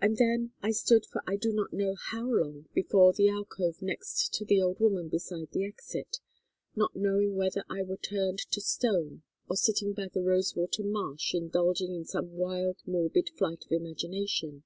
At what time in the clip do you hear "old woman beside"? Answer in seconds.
4.58-5.50